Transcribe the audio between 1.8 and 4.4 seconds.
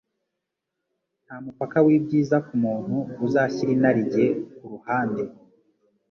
w'ibyiza ku muntu uzashyira inarijye